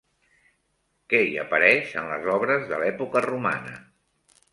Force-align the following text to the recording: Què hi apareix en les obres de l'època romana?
Què 1.13 1.19
hi 1.25 1.35
apareix 1.41 1.91
en 2.03 2.07
les 2.13 2.25
obres 2.37 2.65
de 2.71 2.79
l'època 2.85 3.23
romana? 3.27 3.75